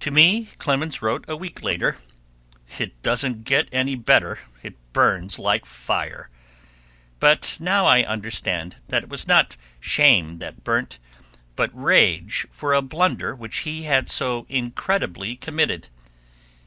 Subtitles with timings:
[0.00, 1.96] To me Clemens wrote a week later,
[2.78, 6.28] "It doesn't get any better; it burns like fire."
[7.18, 10.98] But now I understand that it was not shame that burnt,
[11.56, 15.88] but rage for a blunder which he had so incredibly committed.